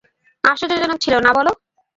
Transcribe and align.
আশ্চর্যজনক 0.43 0.97
ছিলো 1.03 1.17
না 1.19 1.31
বলো! 1.37 1.51